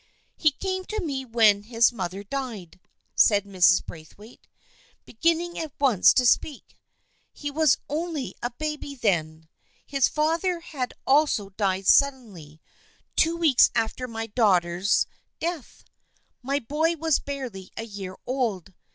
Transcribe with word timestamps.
"He 0.35 0.49
came 0.49 0.83
to 0.85 0.99
me 0.99 1.25
when 1.25 1.61
his 1.61 1.91
mother 1.91 2.23
died," 2.23 2.79
said 3.13 3.45
Mrs. 3.45 3.85
Braithwaite, 3.85 4.47
beginning 5.05 5.59
at 5.59 5.73
once 5.79 6.11
to 6.13 6.25
speak." 6.25 6.75
He 7.31 7.51
was 7.51 7.77
only 7.87 8.33
a 8.41 8.49
baby 8.49 8.95
then. 8.95 9.47
His 9.85 10.07
father 10.07 10.59
had 10.61 10.95
also 11.05 11.49
died 11.51 11.85
suddenly, 11.85 12.59
two 13.15 13.37
weeks 13.37 13.69
after 13.75 14.07
my 14.07 14.25
daughter's 14.25 15.05
THE 15.39 15.45
FKIENDSHIP 15.45 15.49
OF 15.51 15.53
ANNE 15.53 15.61
281 15.61 15.61
death. 15.61 15.83
My 16.41 16.57
boy 16.57 16.95
was 16.99 17.19
barely 17.19 17.71
a 17.77 17.83
year 17.85 18.15
old. 18.25 18.73